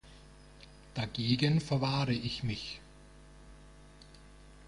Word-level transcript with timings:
Dagegen 0.95 1.59
verwahre 1.61 2.13
ich 2.15 2.41
mich. 2.41 2.81